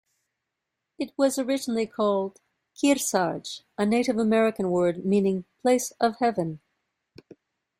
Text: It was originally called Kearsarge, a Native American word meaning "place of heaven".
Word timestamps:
It 0.97 1.13
was 1.15 1.37
originally 1.37 1.85
called 1.85 2.41
Kearsarge, 2.73 3.61
a 3.77 3.85
Native 3.85 4.17
American 4.17 4.71
word 4.71 5.05
meaning 5.05 5.45
"place 5.61 5.91
of 5.99 6.15
heaven". 6.17 6.59